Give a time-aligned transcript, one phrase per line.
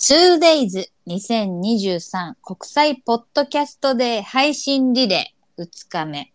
[0.00, 6.32] 2days2023 国際ポッドキャストデー配信リレー2日目。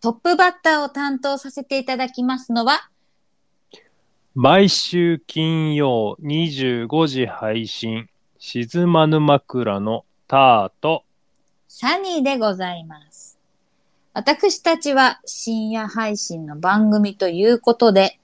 [0.00, 2.88] トップバッターを担当させていただきますのは、
[4.36, 8.08] 毎週金曜25時配信、
[8.38, 11.02] 静まぬ枕のターと、
[11.66, 13.36] サニーでございます。
[14.12, 18.20] 私たちは深夜配信の番組ということで、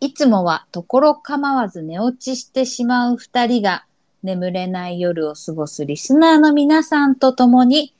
[0.00, 3.84] いつもはところ構わず寝落ちしてしまう二人が
[4.22, 7.94] 眠れない夜を過ごすリスナーの皆さんと共に、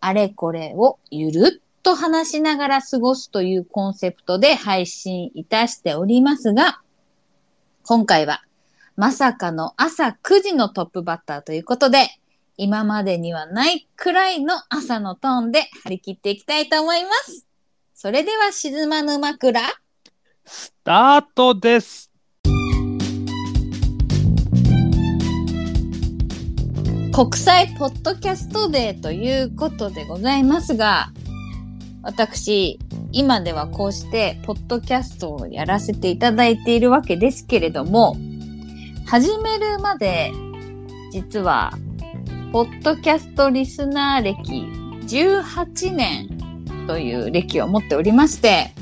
[0.00, 6.80] あれこれをゆるっと話しながら過ごすというコンセプトで配信いたしておりますが、
[7.84, 8.42] 今回は
[8.96, 12.08] まさかの朝9時のトップバッターということで、
[12.56, 17.46] 今までにはないくらいの朝のトーンで張り切っていきたいと思います。
[17.94, 19.60] それでは静まぬ枕。
[20.44, 22.13] スタートです
[27.14, 31.12] 国際ポッドキャストデーということでございますが、
[32.02, 32.80] 私、
[33.12, 38.16] 今ではこうしてポッドキャストをやらせていただいているわけですけれども、
[39.06, 40.32] 始めるまで、
[41.12, 41.72] 実は、
[42.50, 44.64] ポッドキャストリスナー歴
[45.06, 46.28] 18年
[46.88, 48.72] という歴を持っておりまして、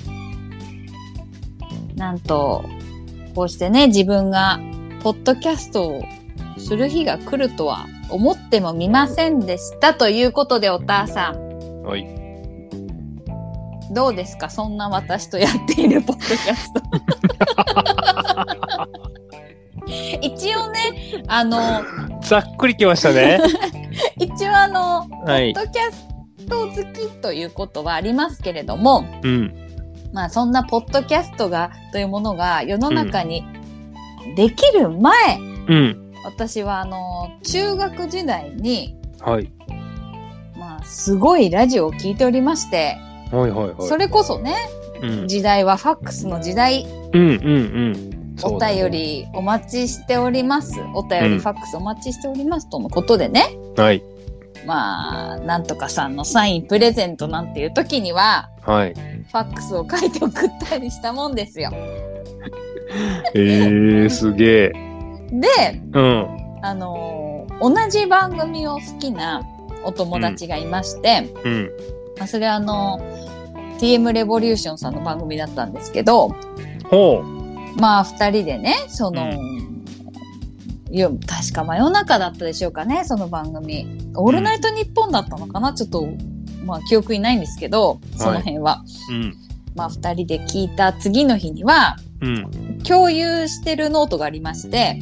[1.97, 2.65] なんと、
[3.35, 4.59] こうしてね、自分が
[5.03, 6.03] ポッドキャストを
[6.59, 12.07] する日が来るとは思ってもみませんでしたということで、おたさん、はい。
[13.93, 14.49] どうですか？
[14.49, 16.81] そんな私とやっているポッドキャスト。
[20.23, 21.83] 一応ね、あの、
[22.23, 23.41] ざっくりきましたね。
[24.19, 26.07] 一応あの、はいポッドキャス
[26.47, 29.53] ト好きということはありますけれども、うん。
[30.13, 33.45] まあそんなポッドキャストが、というものが世の中に
[34.37, 36.02] できる前、うん。
[36.25, 39.51] 私はあの、中学時代に、はい。
[40.57, 42.97] まあすごいラジオを聞いておりまして、
[43.31, 43.89] はいはいはい。
[43.89, 44.57] それこそね、
[45.03, 45.29] うん。
[45.29, 47.31] 時代はファックスの時代、うんうんう
[47.91, 48.13] ん。
[48.45, 50.81] お便りお待ちしております。
[50.95, 52.69] お便うんりファックスお待ちしております。
[52.69, 53.57] とのことでね。
[53.77, 54.03] はい。
[54.67, 58.95] まあ、なんとかさんのサインプレゼントなんていう時には、はい。
[58.95, 61.71] ファックスを書いて送ったりしたもんですよ。
[63.35, 64.92] えー、すげえ。
[65.33, 66.59] で、うん。
[66.63, 67.33] あのー
[67.63, 69.43] 同じ番組を好きな
[69.85, 71.71] お友達がいまして、うん。
[72.19, 73.01] まあそれはあの、
[73.79, 76.35] TM レボリューションさんの番組だったんですけど、
[76.91, 77.81] ほう。
[77.81, 79.31] まあ二人でね、その、
[81.27, 83.87] 確か真夜中だったでしょうかね、その番組。
[84.17, 86.09] オールナイトニッポンだったのかなちょっと、
[86.65, 88.85] まあ記憶にないんですけど、その辺は。
[89.09, 89.37] うん。
[89.77, 92.79] まあ二人で聞いた次の日には、うん。
[92.83, 95.01] 共有してるノートがありまして。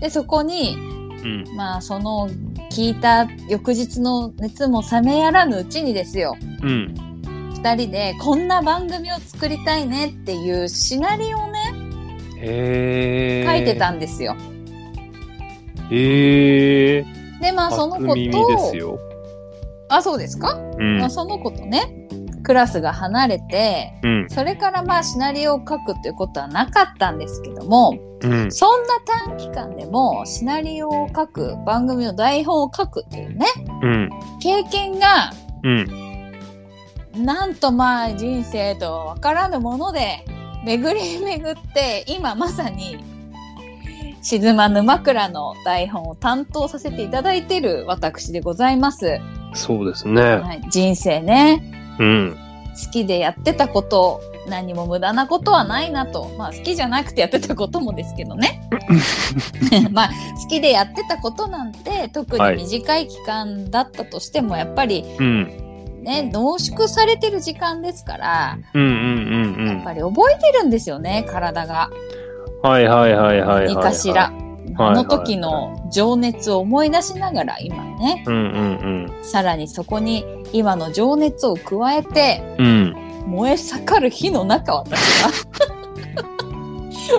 [0.00, 0.76] で、そこに、
[1.22, 1.56] うん。
[1.56, 2.28] まあその
[2.70, 6.94] 聞いた翌日の熱も冷めやらぬうちにですよ、うん。
[7.54, 11.92] 二人でこんな番組を作りたいねっていうシナリオをね。
[13.46, 13.90] 書いてた。
[13.92, 14.34] んですよ。
[15.90, 17.04] へえ。
[17.40, 18.98] で、まあその子初耳ですと、よ。
[19.88, 21.10] あ、そうですか、うんまあ。
[21.10, 22.08] その子とね、
[22.42, 24.26] クラスが離れて、うん。
[24.28, 28.52] それからまあシナリオを書くっていうことはなかったんですけども、うん。
[28.52, 33.46] そんな短期間でもシナリオを書く、番組の台本を書くっていうね、
[33.82, 34.10] うん。
[34.40, 35.32] 経験が、
[35.62, 36.02] うん。
[37.24, 40.24] なんとまあ人生とわからぬもので、
[40.64, 43.04] 巡り巡って、今まさに、
[44.22, 49.18] 静まぬ枕の台本を担当させていただいている私でございます。
[49.54, 50.22] そうですね。
[50.22, 52.36] はい、人生ね、うん。
[52.84, 56.30] 好きでやってたこと、何も無駄なことはないなと。
[56.36, 58.68] まあ好きじゃなくてやってたこともですけどね。
[59.92, 60.10] まあ
[60.42, 65.58] 好きでやってたことなんて特に短い期間だったとしてもやっぱりうん。
[66.02, 69.68] ね、濃縮されてる時間ですから、うんうんうんうん。
[69.68, 71.90] やっぱり覚えてるんですよね、体が。
[72.62, 73.66] はいはいはいはいはい。
[73.66, 74.32] 何かしら。
[74.78, 78.24] あはいの時の情熱を思い出しながら今ね、
[79.22, 82.66] さらにそこに今の情熱を加えて、うん。
[82.66, 83.02] うん。
[83.30, 85.30] 燃え盛る火の中私は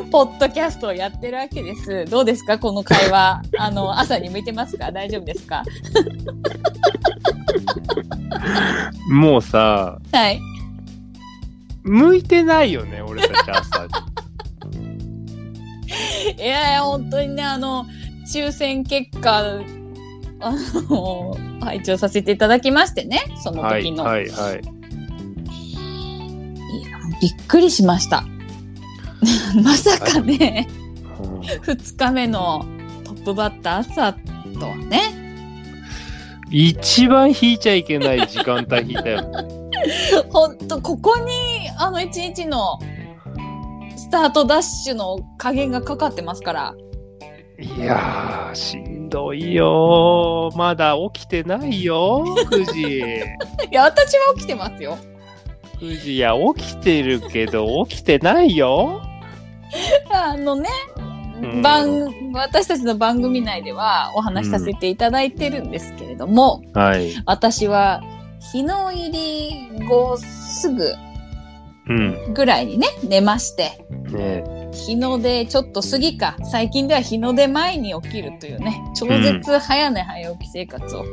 [0.11, 2.05] ポッドキャストをやってるわけです。
[2.05, 2.57] どうですか？
[2.59, 3.41] この会話。
[3.57, 4.91] あの朝に向いてますか？
[4.91, 5.63] 大丈夫ですか？
[9.09, 10.39] もうさ、はい。
[11.83, 13.87] 向いてないよね、俺たち朝。
[16.37, 17.85] いやいや本当にねあの
[18.31, 19.59] 抽選結果
[20.39, 20.51] あ
[20.89, 24.61] の拝聴させていただきましてねそのはい時の、はいはい。
[24.61, 24.61] い
[26.83, 28.23] やびっくりしました
[29.63, 30.67] まさかね
[31.21, 32.65] うん2日目の
[33.03, 34.13] トットだった朝
[34.59, 35.23] とはね。
[36.55, 39.27] 一番引いちゃいけない時間帯引いたよ。
[40.29, 42.92] ほんと、ここに、あの一日の、ス
[44.13, 46.75] タートダッシュの加減がかかってますから。
[47.57, 50.57] いやー、しんどいよー。
[50.57, 52.81] まだ起きてないよ、9時。
[53.01, 54.99] いや、私は起きてますよ。
[55.79, 59.01] 9時、いや、起きてるけど、起きてないよ。
[60.11, 60.69] あのね、
[61.41, 67.13] うん番、私たちの番組内ではお話しさせていただいてるんですけれども、はい。
[67.25, 68.03] 私は
[68.51, 71.12] 日の入り後すぐうん。
[72.33, 74.43] ぐらいにね、寝まして、ね
[74.73, 81.05] 日の出ちょっと過ぎか、最近では日の出前に起きるというね、超絶早寝早起き生活を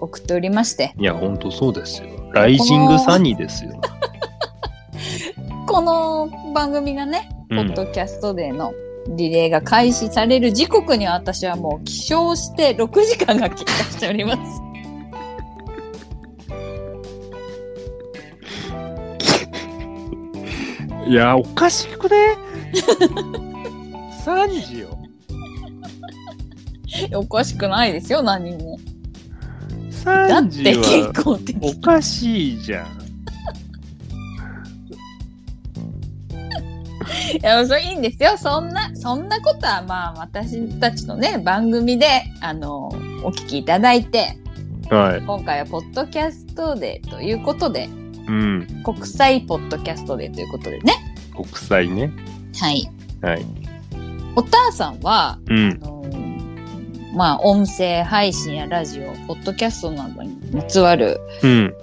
[0.00, 2.08] 送っておりまして、いや、ほんとそうですよ。
[2.32, 3.80] ライジングサニーですよ。
[5.66, 8.72] この番組がね、うんポッドキャストデーの
[9.08, 14.71] リレーが開始される時刻には私はもう起床して6時間が経過しております。
[21.06, 22.36] いや、おかしくね
[24.24, 25.02] ?3 時よ。
[27.14, 28.78] おかしくないですよ、何も。
[30.04, 31.56] だ3時って健は康的。
[31.60, 32.86] おかしいじゃん。
[37.36, 38.36] いや、それいいんですよ。
[38.36, 42.06] そんな、そんなことはまあ私たちのね、番組で、
[42.40, 42.88] あの、
[43.24, 44.36] お聞きいただいて、
[44.90, 45.22] はい。
[45.22, 47.88] 今回はポッドキャストデーということで、
[48.28, 48.82] うん。
[48.84, 50.92] 国際ポッドキャストデーということでね。
[51.34, 52.12] 国際ね。
[52.60, 52.88] はい。
[53.22, 53.44] はい。
[54.36, 55.80] お母さんは、うん。
[55.82, 56.02] あの
[57.14, 61.74] まあ、音声配信やラジオ、ポッドキャストなどにまつわるうん。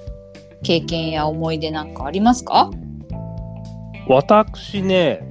[0.64, 2.72] 経験や思い出なんかありますか？
[4.08, 5.22] 私ね、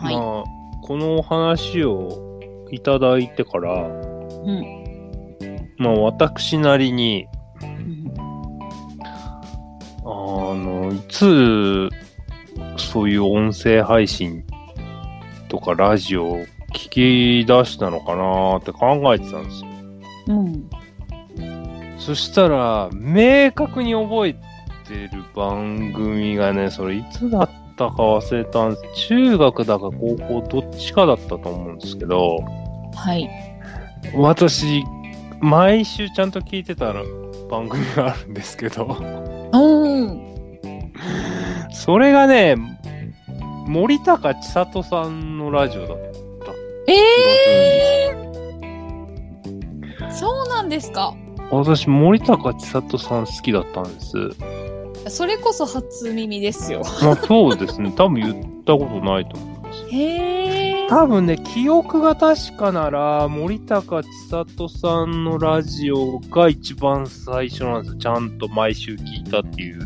[0.00, 0.16] はい。
[0.16, 0.44] まあ、
[0.82, 4.84] このお話をいただいてから、うん。
[5.78, 7.33] まあ、私なりに、うん
[10.04, 11.88] あの、いつ、
[12.76, 14.44] そういう音声配信
[15.48, 16.38] とかラジオを
[16.72, 19.68] 聞き出したのかなって考えてたんですよ。
[20.28, 20.70] うん。
[21.98, 24.34] そしたら、明確に覚え
[24.86, 29.06] てる番組がね、それいつだったか忘れたんです。
[29.08, 32.38] 中学だか高校どっちかだったと思うんですけど、
[32.94, 33.30] はい。
[34.14, 34.84] 私、
[35.40, 37.02] 毎週ちゃんと聞いてたら
[37.50, 38.86] 番組があるんですけど、
[39.94, 40.20] うん。
[41.72, 42.56] それがね、
[43.66, 46.52] 森高千里さんのラジオだった
[46.86, 46.94] え
[48.10, 51.14] 気がするんですー、そうなんですか？
[51.50, 54.14] 私、森高千里さん好きだったんです。
[55.08, 56.82] それこそ初耳ですよ。
[57.02, 57.92] まあそうですね。
[57.96, 59.86] 多分言ったことないと思います。
[59.90, 60.43] へえ。
[60.94, 64.08] 多分ね、記憶が確かなら、森高千
[64.46, 67.98] 里さんのラジオが一番最初なんですよ。
[67.98, 69.80] ちゃんと毎週聞いたっていう。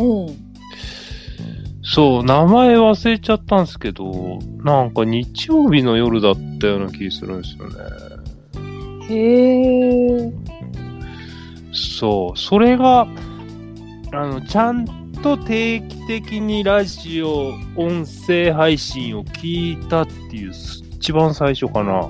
[0.00, 0.36] うん。
[1.80, 7.74] そう、名前忘れちゃったんですけど、なんか日曜日の夜だったような気するんですよね。
[9.08, 10.32] へえ。
[11.72, 13.06] そう、それが、
[14.12, 20.52] あの、ちゃんと定期的にラジオ、音声配信を聞いたっていう、
[20.96, 22.08] 一番最初かな。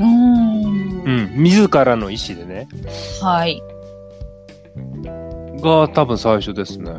[0.00, 1.08] うんう。
[1.08, 2.68] ん、自らの意思でね。
[3.22, 3.62] はい。
[5.60, 6.92] が多分最初ですね。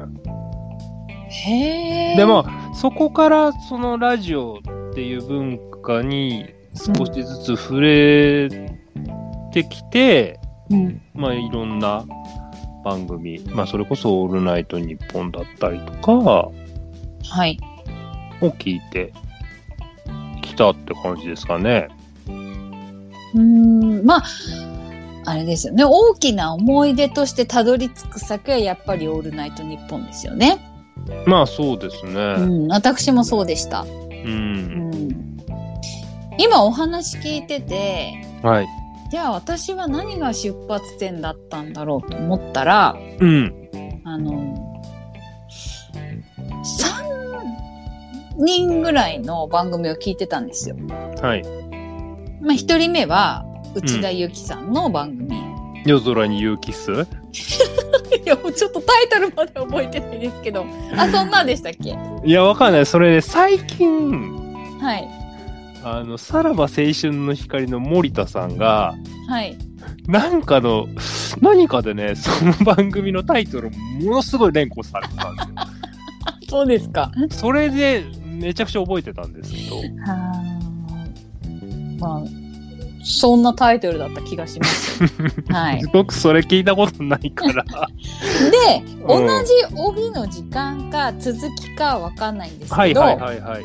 [1.30, 2.16] へえ。
[2.16, 8.50] で、まあ、そこからそのラジオっていう文化に少しずつ触れ
[9.52, 10.40] てきて、
[10.70, 11.02] うん。
[11.14, 12.06] まあいろんな
[12.86, 16.54] 番組、まあそれこそオールナイトニッポンだったりとかを
[17.28, 17.60] はい。
[18.40, 19.12] 聞いて
[20.44, 21.88] きたって感じですかね。
[23.34, 24.06] うん。
[24.06, 24.24] まあ、
[25.26, 25.84] あれですよね。
[25.84, 30.60] 大きな思い出としてたどり着く先はやっぱりオールナイトニッポンですよね。
[31.26, 32.36] まあそうですうね。
[32.38, 32.68] ん。
[32.68, 33.82] 私もそうでした。
[33.82, 33.88] う。
[33.88, 35.38] うんん。
[36.38, 38.14] 今お話聞いてて、
[38.44, 38.68] はい。
[39.16, 43.70] じゃあ私は何が出発点だったんだろうと思ったら、うん。
[44.04, 44.76] あの、
[48.38, 50.76] 3人ぐらいの番組を聞いてたんですよ。
[51.22, 51.44] はい。
[52.42, 55.32] まあ、1人目は内田有紀さんの番組。
[55.86, 56.92] 夜空に勇気す？
[56.92, 57.06] い
[58.26, 60.66] や、もうちょっとタイトルまで覚えてないですけど。
[60.98, 61.98] あ、そんなんでしたっけ？
[62.26, 62.86] いや、わかんない。
[62.86, 65.08] それね、最近、はい。
[65.88, 68.96] あの、さらば青春の光の森田さんが、
[69.28, 69.56] はい。
[70.08, 70.88] なんかの、
[71.42, 75.56] 何かでね、 その番組のタイトルものすごい連呼されてたんですよ。
[76.50, 77.12] そうですか。
[77.30, 79.78] それで、めちゃくちゃ覚えてたんですけど。
[79.78, 79.84] は
[82.00, 82.24] まあ、
[83.04, 85.04] そんなタイトルだった気がします。
[85.54, 85.82] はい。
[85.84, 87.64] で、僕それ聞いたことないから。
[89.08, 93.64] 同じ帯の時間か続きかわかんないんですけど、はいはいはいはい。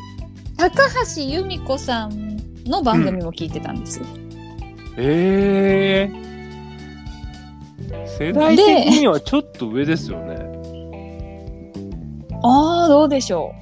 [0.61, 0.69] 高
[1.15, 3.99] 橋由美子さんの番組も聞いてたんです。
[4.95, 6.21] ええ
[8.05, 8.67] 世代的
[8.99, 10.35] にはちょっと上ですよね。
[12.43, 13.55] ああ、どうでしょ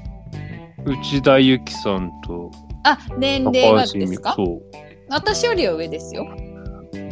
[0.86, 0.92] う。
[0.92, 2.52] 内田有紀さんと
[2.84, 4.62] あ、年齢高が橋由美ですかそ
[5.10, 6.28] 私よりは上ですよ。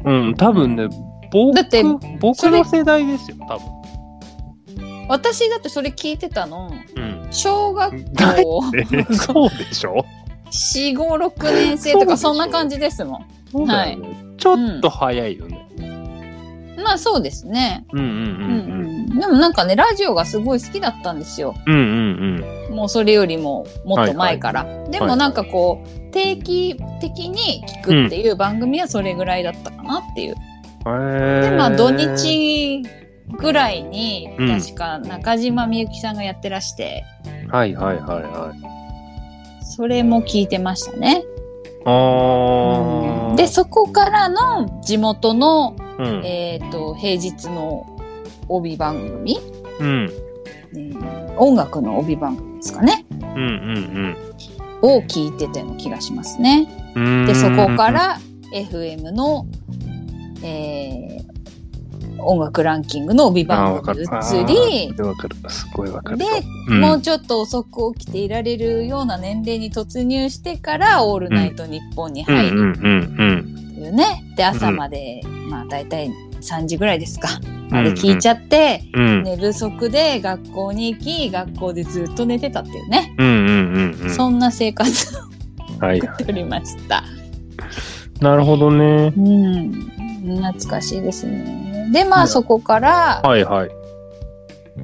[0.04, 0.12] う。
[0.12, 0.90] うん、多分ね、
[1.32, 1.82] 僕だって
[2.20, 5.08] 僕の世代ですよ、多分。
[5.08, 7.17] 私だってそれ聞いてたの、うん。
[7.32, 10.06] 小学だ校 えそうでしょ
[10.52, 13.26] ？4、5、6年生とかそんな感じですもん。
[13.52, 14.10] そうだよね。
[14.38, 15.68] ちょっと早いよね。
[16.84, 17.86] まあそうですね。
[17.92, 19.20] うんうんうんうん。
[19.20, 21.56] でもなんかね、ラジオがすごい好きだったんですよ。
[21.66, 21.74] うん。
[21.74, 24.66] うんうんもうそれよりももっと前から。
[24.90, 30.36] でもなんかこう、定期的に聞くっていう番組はそれぐらいだったかなっていう。
[30.36, 30.42] で、
[30.86, 31.56] え。
[31.58, 32.84] まあ土日
[33.28, 37.04] ぐらいに、うん確か中島みゆきさんがやってらして、
[37.50, 38.54] はいはいはいは
[39.62, 39.66] い。
[39.66, 41.24] それも聞いてましたね。
[41.86, 43.36] ああ。
[43.36, 46.26] で、そこからの地元の、うん。
[46.26, 47.86] えっ、と、平日の
[48.50, 49.38] 帯番組、
[49.80, 50.12] うん。
[50.74, 53.06] えー音楽の帯番組ですかね。
[53.12, 54.18] うんうん
[54.82, 56.68] を聞いてたような気がしますね。
[56.96, 57.26] うん。
[57.26, 58.20] で、そこか、ら
[58.54, 59.46] FM の、
[60.44, 61.37] えー
[62.20, 63.82] 音楽ランキングの帯番。
[63.82, 65.36] 組に移り、あーわかる。
[65.50, 66.18] すごいわかる。
[66.18, 66.26] で、
[66.70, 72.86] うんもうちょっと遅く起きていられるような年齢に突入してから、オールナイトニッポンにうん入るって
[73.82, 74.24] いうね。
[74.36, 77.30] で、朝まで、まあ大体3時ぐらいですか。
[77.44, 77.70] うん。
[77.70, 79.24] まで聞いちゃって、うん。
[79.24, 83.14] 寝不足で学校に行き、学校でずっと寝てたっていうね。
[83.18, 83.52] うんうんう
[83.98, 84.10] んうん。
[84.10, 86.00] そんな生活をはい。
[86.00, 87.04] 送っておりました。
[88.22, 89.14] なるほどね。
[89.16, 89.72] うん。
[90.38, 91.77] 懐かしいですね。
[91.92, 93.70] で、まあそこから、はいはい。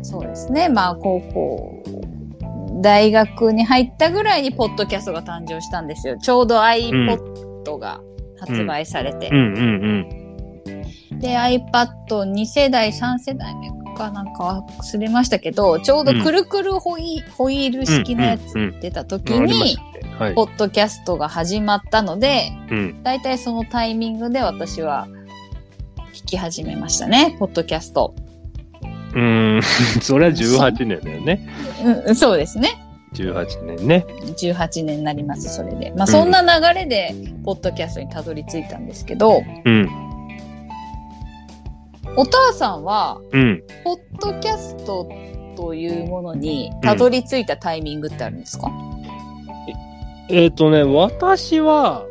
[0.01, 0.69] そうですね。
[0.69, 1.83] まあ高校、
[2.81, 6.17] 大学に入ったぐらいにポッドキャストが誕生したんですよ。
[6.17, 8.01] ちょうど iPod が
[8.39, 9.29] 発売されて。
[9.29, 10.23] うんうん
[11.19, 19.77] で、iPad2 世代、3世代目かなんか忘れましたけど、ちょうどくるくるホイ,、ホイール式のやつ出た時に。
[20.35, 23.03] ポッドキャストが始まったので、うん。
[23.03, 25.07] だいたいそのタイミングで私は
[26.23, 28.15] 聞き始めましたね、ポッドキャスト。
[29.13, 29.61] うーん。
[30.01, 31.47] それは18年だよね。
[32.05, 32.81] うん、そうですね。
[33.13, 34.05] 18年ね。
[34.37, 35.93] 18年になります、それで。
[35.95, 37.13] まあ、そんな流れで、
[37.43, 39.89] ポッドキャストにたどり着いたんですけど、うん。
[42.15, 43.63] お母さんは、うん。
[43.83, 45.07] ポッドキャスト
[45.55, 48.71] というものにたどり着いたタイミングってあるんですか、
[50.29, 52.05] えっ、とね、私は、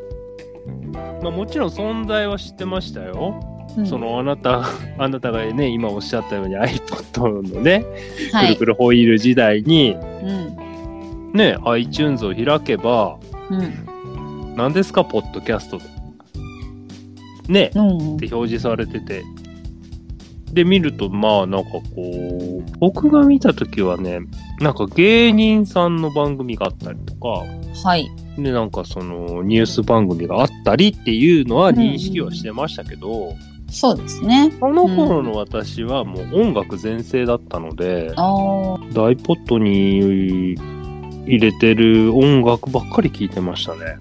[1.23, 3.52] まあもちろん存在は知ってましたよ。
[3.77, 4.65] うんそ、のあなた、
[4.99, 7.85] あなたがね、今おっしゃったように iPod のね、
[8.33, 8.67] はいくるく。
[8.67, 11.33] るホイール時代に、うん。
[11.33, 13.19] ね、iTunes を開けば、
[13.51, 14.57] うん。
[14.57, 15.81] 何ですか、ポッドキャスト。
[17.49, 19.25] ね、うんうんって表示されてて。
[20.53, 24.21] で、見ると、まあ、なんかこう、僕が見たときはね、
[24.61, 27.45] なんか芸人さんの番組があったりとか、
[27.85, 28.11] はい。
[28.37, 33.35] で、なんかそのニュース番組があったりっていうのは認識はしてましたけど、
[33.73, 34.53] そうですね。
[34.61, 38.79] その頃の私はもう音楽全盛だったので、ああ。
[38.93, 40.55] ダイポットに
[41.27, 43.97] 入れてる音楽ばっかり聴いてましたね。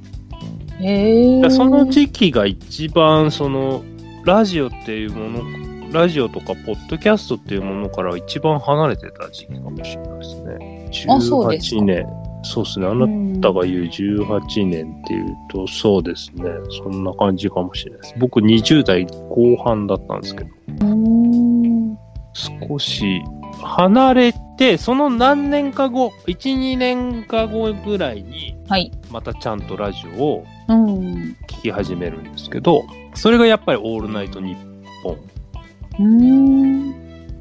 [0.81, 1.49] へえ。
[1.49, 3.83] その時期が一番その
[4.25, 11.13] ラジオっていうものラジオとかポッドキャストっていうものから一番離れてた時期かもしれないですね。
[11.13, 12.30] あそうですか18年。
[12.43, 12.87] そうですね。
[12.87, 13.07] あな
[13.39, 16.43] たが言う18年っていうと、そうですね。
[16.83, 18.15] そんな感じかもしれないです。
[18.17, 20.49] 僕20代後半だったんですけど、
[20.87, 21.97] うん。
[22.33, 23.21] 少し
[23.61, 28.91] 離れて、その何年か後、1、2年か後ぐらいに、はい。
[29.11, 31.35] またちゃんとラジオをうん。
[31.47, 32.83] 聞き始めるんですけど、
[33.13, 35.17] それがやっぱりオールナイトニッポン。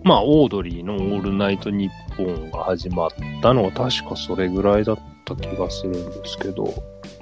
[0.02, 0.08] うん。
[0.08, 3.10] まあ、オードリーのオールナイトニッポンが始まっ
[3.42, 6.66] たのは確かそれぐらいだった気がするんですけど、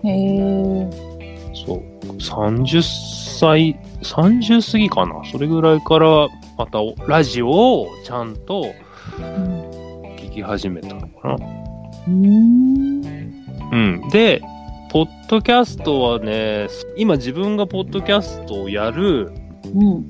[0.04, 1.18] へえ。
[1.66, 1.82] そう、
[2.18, 2.82] 30
[3.38, 5.24] 歳、30過ぎかな。
[5.30, 8.72] それぐらいから、またラジオをちゃんと
[9.18, 11.36] 聞き始めたのかな。
[12.06, 13.04] うん。
[13.72, 14.08] うん。
[14.10, 14.42] で、
[14.90, 19.30] ポッドキャストはね、今自分がポッドキャストをやる、
[19.74, 20.08] うん。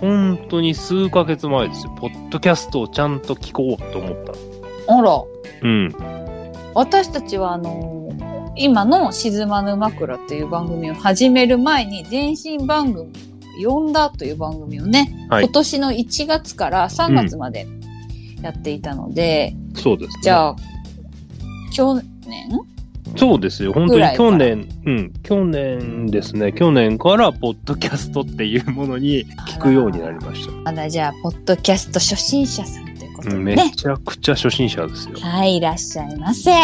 [0.00, 1.94] 本当に数ヶ月前ですよ。
[1.98, 4.32] ポッドキャストをちゃんと聞こうと思った。
[4.94, 5.22] あら。
[5.62, 5.94] うん。
[6.74, 8.12] 私たちはあの
[8.56, 13.12] 今の静まぬ枕という番組を始める前に、前身番組、
[13.64, 17.66] 呼んだという番組をね、はい今年の1月から3月まで
[18.42, 20.20] やっていたので、そうですね。
[20.22, 20.56] じゃあ、
[21.72, 21.94] 去
[22.26, 22.77] 年？
[23.16, 23.72] そうですよ。
[23.72, 26.52] 本当に去年、うん、去年ですね。
[26.52, 30.52] 去年から、ポッドキャストっていうものに聞くようになりました。
[30.62, 33.64] まだじゃあ、ポッドキャスト初心者さんということうん、でね。
[33.64, 35.14] めちゃくちゃ初心者ですよ。
[35.20, 36.50] はい、いらっしゃいませ。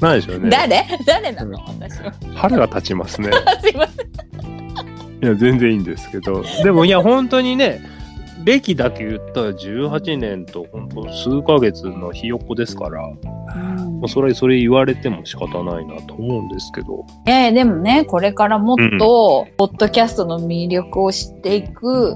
[0.00, 0.50] なんでしょうね。
[0.50, 0.84] 誰？
[1.06, 1.58] 誰なの？
[1.66, 2.12] 私は。
[2.34, 3.30] 腹が立ちますね。
[3.62, 4.08] すいません。
[5.20, 6.44] いや、全然いいんですけど。
[6.62, 7.80] でも、いや、本当にね、
[8.44, 13.02] 歴だけ言ったら18年と本当数ヶ月のひよっこですから、
[13.98, 17.04] もうそれ、それ言われても仕方ないなと思うんですけど。
[17.26, 22.14] いやいやでもね、これからもっと、ポッドキャストの魅力を知っていく、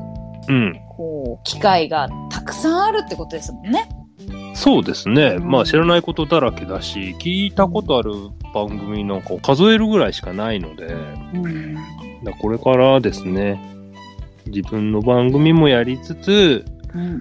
[0.48, 0.80] うん。
[0.88, 3.88] こう、機会がたくさんあるってことですもんね。
[4.54, 5.36] そうですね。
[5.38, 8.12] うんまあ知らないことだらけだし、聞いたことある
[8.54, 10.94] 番組なんか数えるぐらいしかないので、
[11.34, 11.74] うん。
[12.22, 13.60] だこれからですね、
[14.46, 17.20] 自分の番組もやりつつ、うん。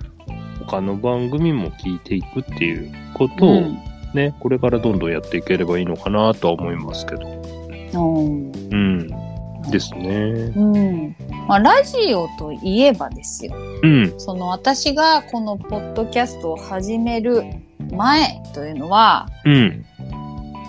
[0.65, 7.27] 他の番組も聞いていくっていうことをうんね、これからどんどんやっていければいいのかなとは思いますけど。
[7.93, 8.51] うん。
[8.71, 9.07] うん。
[9.69, 10.09] ですね。
[10.55, 11.15] うん。
[11.47, 13.53] まあ、ラジオといえばですよ。
[13.83, 14.13] うん。
[14.17, 17.43] その私がこのポッドキャストを始める
[17.91, 19.85] 前というのは、うん。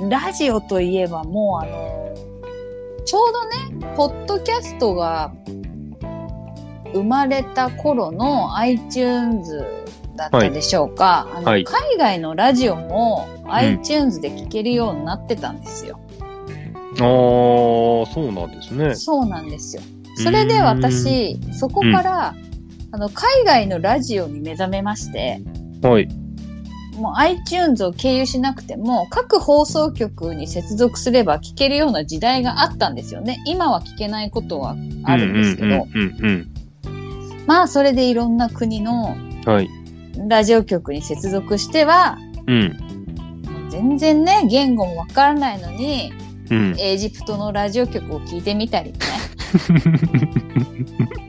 [0.09, 2.15] ラジオといえばもうあの、
[3.05, 5.33] ちょうどね、ポッドキャストが
[6.93, 9.82] 生まれた頃の iTunes
[10.31, 11.29] だったでしょうか。
[11.35, 16.01] あのはい海外のラジオも iTunes で聞けるようになってたんですよ。
[16.95, 16.99] ああ、
[18.13, 18.95] そうなんですね。
[18.95, 19.83] そうなんですよ。
[20.23, 22.35] それで私、そこから、
[22.91, 25.41] あの、海外のラジオに目覚めまして、
[25.83, 26.09] はい。
[26.97, 33.43] もう iTunes を経由しなくても、各放送局に接続すれば聞けるような時代があったんですよね。
[33.47, 36.53] 今は聞けないことはあるんですけど、うんうんうん
[37.47, 39.53] まあ、それでいろんな国のうん。
[39.53, 39.71] はい。
[40.29, 42.77] ラジオ局に接続しては、うん。
[43.71, 46.13] 全然ね、言語もわからないのに、
[46.51, 46.77] うん。
[46.79, 48.99] エジプトのラジオ局を聞いてみたりね、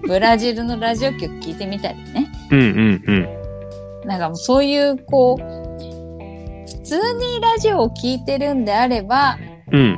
[0.07, 2.27] ブラジルのラジオ局聞いてみたりね。
[2.51, 4.07] うんうんうん。
[4.07, 9.37] なんかもうそういう、こう、普通にラジオを聞いてるんであれば、
[9.71, 9.97] うん。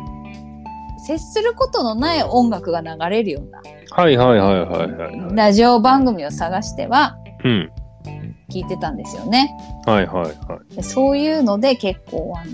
[1.05, 5.35] 接することのない音楽が流れるようなはいはいはいはいはい。
[5.35, 7.71] ラジオ番組を探してはうん。
[8.49, 9.55] 聞いてたんですよね。
[9.85, 10.75] はいはいはい。
[10.75, 12.51] でそういうので結構あの、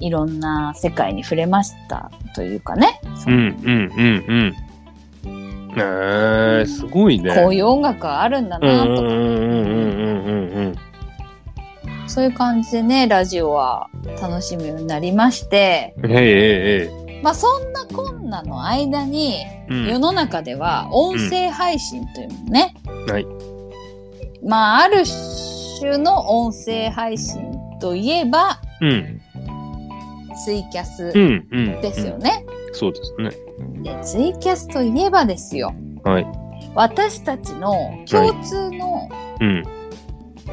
[0.00, 3.00] いろんな世界に触れましたというかね。
[3.16, 4.54] そうんのうんうんうん。
[5.76, 7.34] えー、すごいね。
[7.34, 10.74] こういう音楽があるんだうんうなんとか、うんうんうんうんうん
[12.06, 13.90] そういう感じでね、ラジオは
[14.20, 16.10] 楽しむようになりまして、うん。
[16.10, 19.74] ええええまあそんなこんなの間に、ええ。
[19.74, 19.86] うん。
[19.88, 22.74] 世の中では音声配信というのね、
[23.08, 23.26] はい。
[24.44, 25.02] まあある
[25.80, 29.20] 種の音声配信といえばうん。
[30.44, 31.80] ツイキャスうんうん。
[31.80, 32.44] ですよね。
[32.72, 33.30] そうですね。
[33.82, 35.72] でツイキャスといえばですよ
[36.04, 36.26] はい。
[36.74, 37.74] 私たちの
[38.08, 39.08] 共通の
[39.40, 39.64] うん。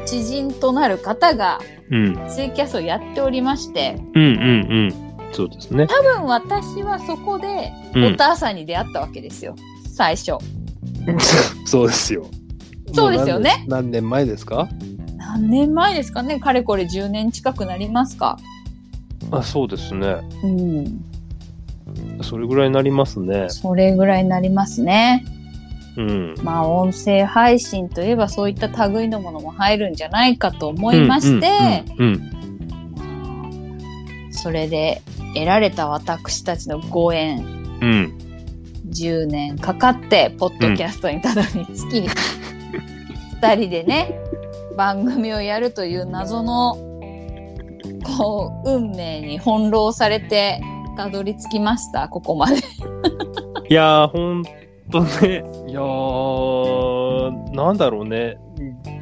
[0.04, 1.58] 知人となる方が
[1.90, 2.28] うん。
[2.28, 4.32] ツイキャスをやっておりましてうんうんう
[4.88, 5.32] ん。
[5.32, 5.86] そうですね。
[5.86, 8.16] 多分私はそこでおうん。
[8.16, 9.54] 母さんに出会ったわけですよ
[9.94, 10.32] 最初
[11.64, 12.26] そうですよ。
[12.92, 14.08] そうですよね何年。
[14.08, 14.68] 前ですか？
[15.16, 16.38] 何年前ですかね？
[16.40, 18.38] かれこれ10年近くなりますか？
[19.30, 20.16] あ、そうですね。
[20.42, 21.04] うん
[22.22, 23.48] それぐらいになりますね。
[23.48, 25.24] それぐらいになりますね
[25.96, 26.34] うん。
[26.42, 32.36] まあ音声配信といえばそういった類のものも入るんじゃないかと思いまして、うんうん
[34.30, 35.02] それで
[35.34, 37.38] 得られた私たちのご縁
[37.80, 37.90] うん。
[37.90, 38.18] うん。
[38.90, 42.08] 10年かかってポッドキャストにたどり着き、
[43.40, 44.18] 二人でね
[44.76, 46.74] 番組をやるという謎の
[48.04, 50.60] こう運命に翻弄されて
[50.96, 52.56] たどり着きましたここまで
[53.68, 54.44] いやー、ほん
[54.92, 55.42] とね。
[55.68, 58.38] いやー、なんだろうね。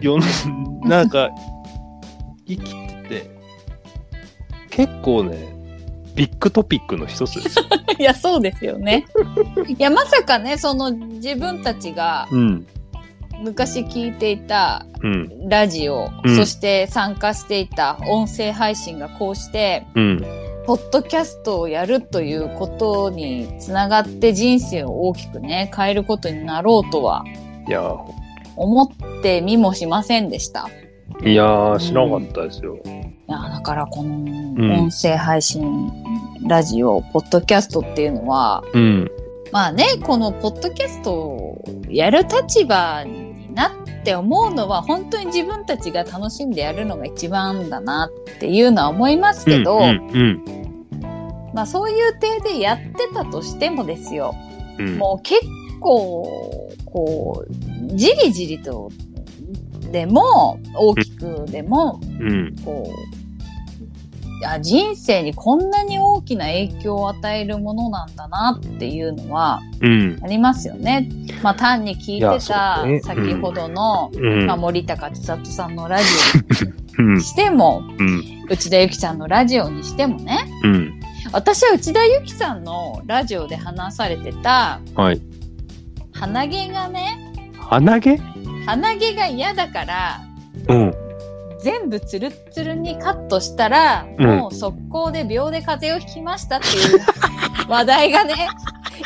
[0.01, 0.25] 世の、
[0.89, 1.31] なんか、
[2.49, 3.31] 生きてて、
[4.71, 5.37] 結構ね、
[6.15, 7.65] ビッグトピックの一つですよ。
[7.99, 9.05] いやそうですよね
[9.69, 12.67] いやまさかねその自分たちがうん。
[13.45, 15.49] 昔聞いていたうん。
[15.49, 20.25] ラジオ、うんそして参加していた音声配信がこうしてうん。
[20.67, 27.23] ポッドキャストをやるということにつながって人生を大きくね、変えることになろうとは
[27.69, 27.99] いやー、
[28.57, 30.69] 思ってみもしませんでした。
[31.23, 32.79] いやー、知らなかったですよ。
[33.27, 35.93] や、だからこの音声配信、
[36.47, 39.11] ラジオ、ポッドキャストっていうのは、うん。
[39.53, 43.24] まあね、このポッドキャストをやる立場に
[43.55, 50.45] なって思うのは、本当に自分たちが楽しんでやるのが一番だなっていうのは思いますけど、うんうん
[51.55, 54.35] まあそういう体でやってたとしてもですよ、
[54.79, 54.89] うん。
[54.89, 55.41] うんもう結
[55.81, 56.29] 構、
[56.87, 58.91] こう、じりじりと、
[59.93, 62.57] でも、大きくでも、うん。
[62.65, 63.24] こう、い
[64.45, 70.19] や人生にこんなに大きな影響を与えるものなんだなっていうのはうん。
[70.23, 71.09] ありますよね。
[71.43, 74.47] まあ単に聞いてた先ほどの、うん。
[74.47, 76.05] まあ、森高千里さんのラジ
[76.99, 77.21] うんオに。
[77.23, 78.23] しても、うん。
[78.51, 81.01] 内田有紀ちゃんのラジオにしてもね、うん。
[81.33, 85.21] 私は内田有紀さんのラジオで話されてたはい。
[86.13, 87.19] 鼻毛がね、
[87.59, 88.17] 鼻毛？
[88.67, 90.21] 鼻毛が嫌だから、
[90.69, 90.95] うん。
[91.65, 97.01] 全部ツルッツルにカットしたら、うんもう速攻で秒で風邪をひきましたっていう
[97.69, 98.35] 話題がね、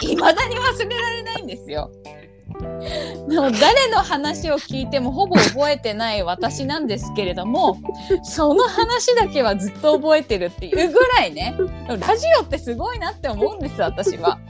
[0.00, 1.90] 未だに忘れられないんですよ。
[3.28, 7.78] もう誰の話を聞いてもほぼ覚えてない私なんですけれども、
[8.24, 11.54] その話だけはずっと覚えてるっていうぐらいね、
[11.88, 14.40] ラジオってすごいなって思うんです、私は。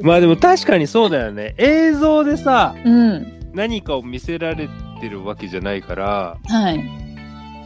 [0.00, 1.54] まあでも確かにそうだよね。
[1.56, 3.37] 映像でさ、うん。
[3.58, 4.68] 何かを見せられ
[5.00, 6.80] てるわけじゃないから、はい。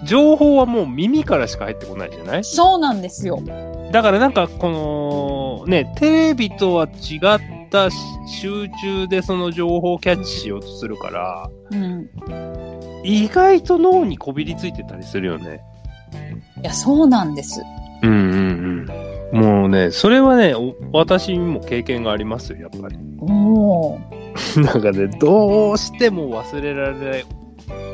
[0.05, 2.45] 情報はもう耳からしか入ってこないじゃない？
[2.45, 3.41] そうなんですよ。
[3.93, 12.09] だからなんかこのね、テレビとは違ったし集中でその情報をキャッチしようとするから、うん。
[13.05, 15.61] 意外と脳にこびりついてたりするよね。
[16.63, 17.63] いや、そうなんです。
[18.03, 18.21] うんうんう
[18.83, 19.12] ん。
[19.33, 22.97] もうね、それはね、お私にも経験がありますよ、やっぱり。
[23.19, 24.63] おー。
[24.63, 27.25] なんかね、どうしても忘れられない。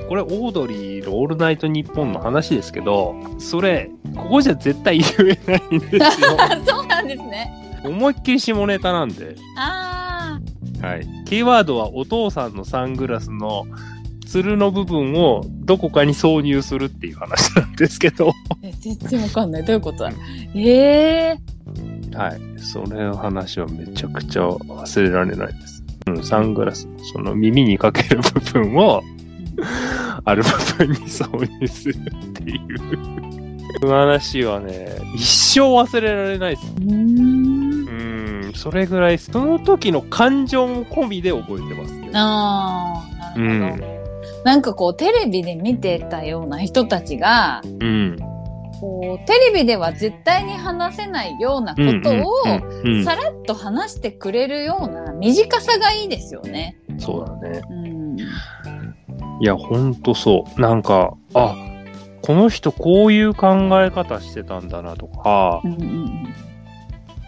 [0.08, 6.28] これ、オードリーのオールナイトニッポンの話ですけど、それ、ここじゃ絶対言えないんですよ。
[6.66, 7.80] そうなんですね。
[7.84, 9.36] 思いっきり下ネタなんで。
[9.56, 10.40] あ
[10.82, 11.06] はい。
[11.24, 13.66] キーワードはお父さんのサングラスの
[14.28, 18.28] つるの部分をどこかに挿入するっていう話なんですけど。
[18.28, 18.32] ー。
[18.62, 19.64] え全然わかんない。
[19.64, 20.12] どういうことだ
[20.54, 21.38] ええ
[22.14, 22.60] はい。
[22.60, 25.82] それの話はめちゃくちゃ忘れられないです。
[26.08, 29.02] うん、サングラス、その耳にかける部分を、
[30.24, 33.88] ある部分に挿入するっていう。
[33.88, 35.24] 話はね、一
[35.58, 36.66] 生忘れられないです。
[36.66, 38.46] うーん。
[38.46, 42.10] うん、それぐらい、その時の感情も込みで覚えてますね。
[42.12, 43.94] ああ、うなるほど。
[43.94, 43.97] ん。
[44.44, 48.16] なんかこう、テレビで見てたような人たちが、うん。
[48.80, 52.44] こう、テレビでは絶対に話せないようなことを、
[53.04, 56.78] さらっと話してくれるような短さがいいですよね。
[56.98, 57.60] そうだね。
[57.70, 58.16] うん。
[59.40, 60.60] いや、ほんとそう。
[60.60, 61.54] なんか、あ、
[62.22, 66.34] この人こういう考え方してたんだなとかう、んうん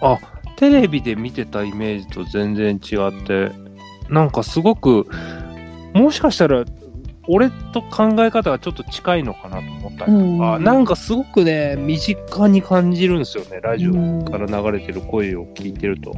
[0.03, 0.19] あ、
[0.57, 3.53] テレビで見てたイメージと全然違って、
[4.09, 5.07] なんかすごく、
[5.95, 6.65] もしかしたら、
[7.33, 16.11] 俺と考え方がちょっと近いのかなと思ったりとか、うんなんかすごくね、身近に感じるんですよね、ラジオうんから流れてる声を聞いてると。
[16.11, 16.17] わ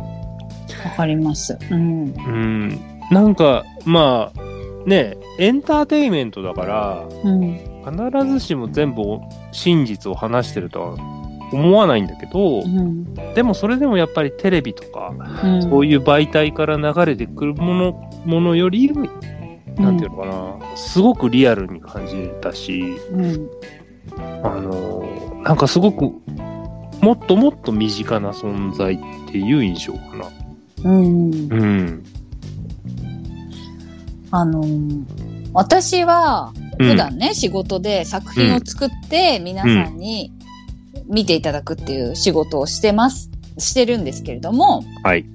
[0.96, 1.56] かります。
[1.70, 2.14] うん。
[2.14, 2.80] うん。
[3.10, 7.58] なんか、まあ、ね、エンターテインメントだから、うん。
[7.84, 9.02] 必ずしも全部
[9.52, 10.94] 真実を話してるとは
[11.52, 13.14] 思わないんだけど、うん。
[13.34, 15.12] でもそれでもやっぱりテレビとか、
[15.44, 15.62] うん。
[15.62, 18.90] そういう媒体から流れてくるものものより、
[19.76, 23.50] なんていうのかな、すごくリアルに感じたし、うん。
[24.16, 26.04] あのーなんかすごく、
[27.00, 28.98] もっともっと身近な存在っ
[29.30, 30.28] ていう印象かな。
[30.84, 31.32] うん。
[31.32, 32.04] うん。
[34.30, 35.04] あのー
[35.54, 40.32] 私は普段ね、仕事で作品を作って皆さんに
[41.06, 45.26] 見ていただくっていう仕事をしてます、してるんですけれども、はい。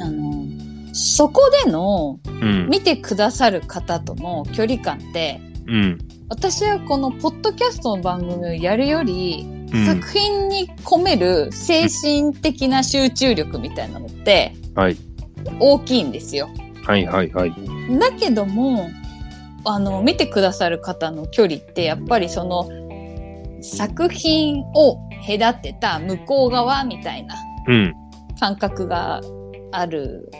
[0.00, 0.67] あのー
[0.98, 2.68] そこでのうん。
[2.68, 5.98] 見てくださる方との距離感って、うん。
[6.28, 14.96] 私はこのポッドキャストの番組をやるより、うん作品に込める精神的な集中力みたいなのってはい。
[15.60, 16.48] 大きいんですよ。
[16.84, 17.52] はいはいはい。
[17.98, 18.88] だけども、
[19.66, 22.66] あの、見てくださる方の距離ってやっぱりその
[23.60, 27.34] 作品を隔てた向こう側みたいな
[27.66, 27.94] うん。
[28.40, 29.20] 感覚が
[29.72, 30.30] ある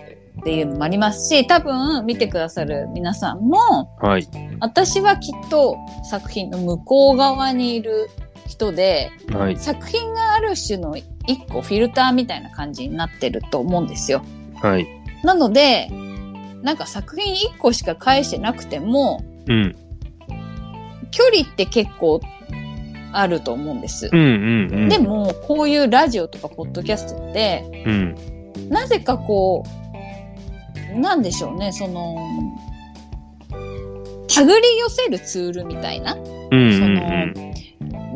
[0.40, 4.28] っていうのもありますし、多分見てくださる皆さんも、はい。
[4.60, 5.76] 私はきっと
[6.08, 8.08] 作品の向こう側にいる
[8.46, 9.56] 人で、はい。
[9.56, 11.06] 作品がある種の一
[11.48, 14.22] 個フィルターみたいな感じになってると思うんですよ。
[14.62, 14.86] はい。
[15.22, 15.90] なので、
[16.62, 19.76] なんか作品一個しか返してなくても、うん。
[21.10, 22.20] 距離って結構
[23.12, 24.08] あると思うんです。
[24.12, 24.24] うんうん
[24.72, 24.88] うん。
[24.88, 28.14] で、も、こういうラジオとかポッドキャストって、うん。
[28.68, 29.87] なぜかこう、
[30.94, 32.16] なんでしょうね、その、
[34.28, 37.34] 手繰り寄せるツールみたいな、うんそのうん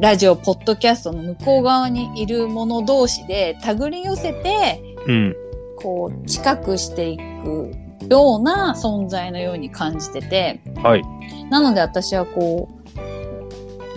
[0.00, 5.14] ラジオ、ポッドキャストの向こう側にいる者同士で手繰り寄せて、うん。
[5.14, 5.36] うん。
[5.76, 7.72] こう、近くしていく
[8.10, 11.02] ような存在のように感じてて、はい。
[11.50, 12.68] なので私はこ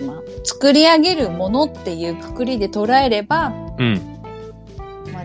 [0.00, 4.15] う、まあ、作り上げるものっていうくくりで捉えれば、うん。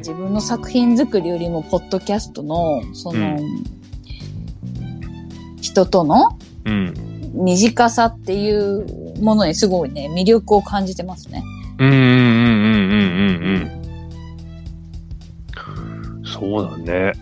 [0.01, 3.37] まあ、自分の作品作りよりも、ポッドキャストの、その、う
[5.61, 6.93] 人とのうん。
[7.33, 11.43] 身近さっていうものにすごいね、魅力を感じてますね。
[11.77, 13.11] うんうんうんうんうん
[13.43, 13.71] うん
[16.19, 16.25] うん。
[16.25, 17.13] そうだね。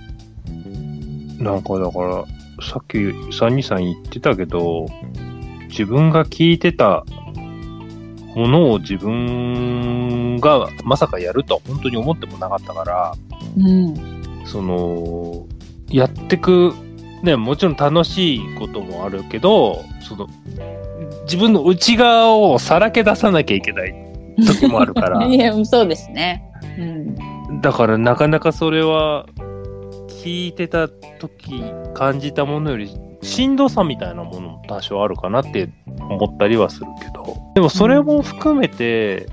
[1.37, 2.25] なんかだから、
[2.61, 4.87] さっき323さん言ってたけど、
[5.69, 7.05] 自分が聞いてた
[8.35, 13.15] ものを自分がまさかやるとは本当に思ってもなかったから、
[13.57, 14.45] うん。
[14.45, 15.45] その、
[15.89, 16.73] やってく、
[17.23, 20.27] ね、もちろん楽しいこともあるけど、その、
[21.23, 23.93] 自分の内側をさらけ出さなきゃいけない
[24.45, 25.25] 時もあるから。
[25.27, 26.43] いや、そうですね。
[26.77, 27.61] うん。
[27.61, 29.25] だからなかなかそれは
[30.23, 31.63] 聞いてた時
[31.93, 32.89] 感じたものより
[33.21, 37.18] しんどさみたいなものも多少あるかなって思ったりはするけど
[37.55, 39.27] でもそれも含めて、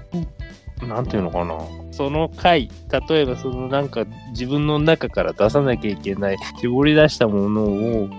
[0.83, 1.59] なんていうのかな
[1.91, 2.71] その回
[3.09, 8.11] 例えばそのなんか自分の中から出さなきゃいけない絞り出したものを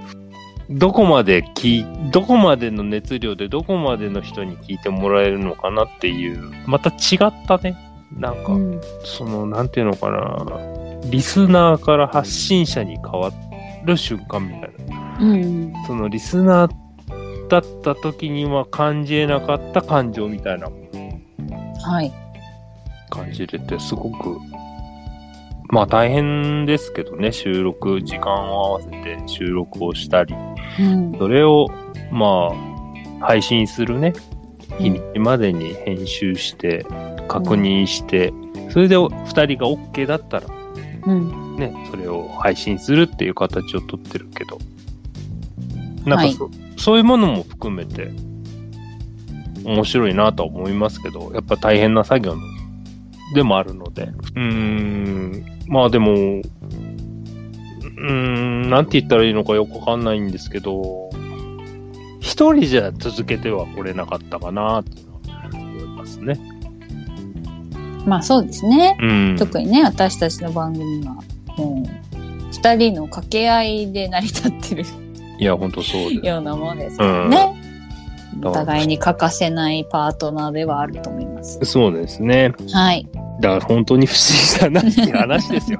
[0.67, 7.77] どこまで聞いどこまでの熱量でどこまでの人に聞いてもらえるのかなっていうまた違ったね
[8.15, 8.81] なんか、うん。
[9.03, 10.45] その、なんていうのかな、
[11.09, 13.31] リスナーから発信者に変わ
[13.83, 15.17] る瞬間みたいな。
[15.19, 15.73] うん。
[15.85, 16.86] そのリスナー
[17.49, 20.69] だった時には感じえなかった感情みたいな
[21.87, 22.11] はい。
[23.09, 24.37] 感じれて、すごく、
[25.69, 30.35] まあ大変ですけどね、収録、時間を合わせて収録をしたり、
[30.79, 31.17] うん。
[31.17, 31.67] それを、
[32.11, 32.51] ま
[33.21, 34.13] あ、配信するね、
[34.79, 36.85] 日にちまでに編集して、
[37.27, 38.33] 確認して、
[38.69, 40.47] それで2人が OK だったら、
[41.05, 41.55] うん。
[41.55, 44.57] ね、それを配信するっていう形をとってるけど、
[46.05, 48.11] なんかそ,、そういうものも含めて、
[49.65, 52.35] 面白いなとは思いますけど、やっぱ大変な作業
[53.35, 61.09] でもあるので、うーん、まあでも、うーん、なんて言ったらいいのかよくわかんないんですけど、
[62.21, 65.19] 一人じゃ続けてはこれなかったかなっていうのは
[65.53, 66.39] 思いますね。
[68.05, 68.97] まあそうですね。
[69.01, 69.35] うん。
[69.37, 71.15] 特にね、私たちの番組は、
[71.57, 74.85] もう、二人の掛け合いで成り立ってる
[75.39, 76.25] いや、本当そうです。
[76.25, 77.53] ようなものですね。
[78.43, 81.59] お互いに欠かせないパートナーではあると思います。
[81.63, 82.53] そうですね。
[82.71, 83.07] はい。
[83.41, 85.79] だから本当に不思議だなっていう話ですよ。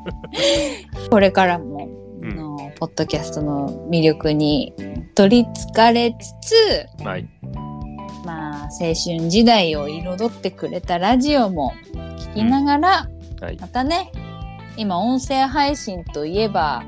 [1.10, 1.88] これからも、
[2.20, 4.74] うんあのポッドキャストの魅力に
[5.14, 7.28] 取りつかれつつ、はい。
[8.24, 13.08] まあ、青春時代を彩ってくれたラジオも聞きながら、
[13.40, 13.56] はい。
[13.58, 14.10] またね、
[14.76, 16.82] 今音声配信といえば、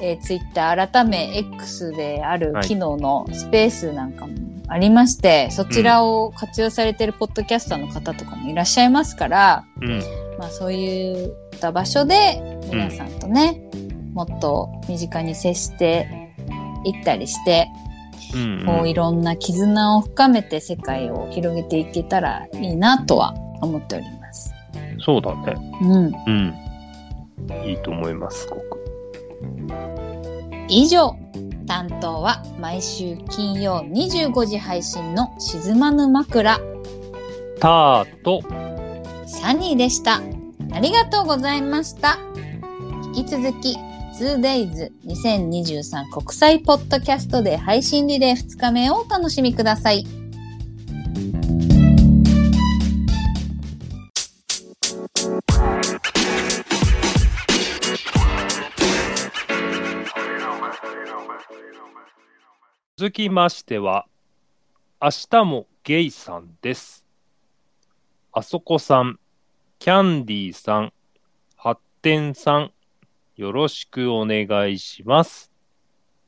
[0.00, 4.34] えー、Twitter 改め X であるはい機能のスペースなんかも
[4.68, 10.02] ありまして、そちらを活用されてるポッドキャスターの方とかもいらっしゃいますから、うん。
[10.38, 13.62] まあそういった場所で皆さんとね、
[14.12, 16.34] もっと身近に接して
[16.84, 17.68] いったりして、
[18.34, 23.32] うん、こういろんな絆を深めて世界を広げていけたらいいなとは
[23.62, 24.52] 思っております。
[25.00, 25.54] そうだね。
[25.80, 26.12] うん。
[26.26, 26.54] うん。
[27.64, 28.77] いいと思います、すごく。
[30.68, 31.16] 以上、
[31.66, 36.58] 担当は毎週金曜25時配信の静まぬ枕、
[37.60, 38.42] ターと、
[39.26, 40.20] サニーでした。
[40.72, 42.18] ありがとうございました。
[43.14, 43.76] 引き続き、
[44.18, 50.17] 2days2023 国際ポッドキャストで配信リレー2日目をお楽しみください。
[62.98, 64.06] 続きましては、
[65.00, 67.04] 明日もゲイさんです。
[68.32, 69.20] あそこさん、
[69.78, 70.92] キャンディーさん、
[71.54, 72.72] 発展さん、
[73.36, 75.47] よろしくお願いします。